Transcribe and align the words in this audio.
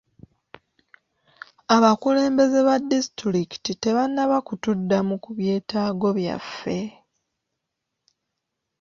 Abakulembeze 1.75 2.59
ba 2.67 2.75
disitulikiti 2.91 3.71
tebannaba 3.83 4.37
kutuddamu 4.47 5.15
ku 5.23 5.29
byetaago 5.37 6.07
byaffe. 6.17 6.79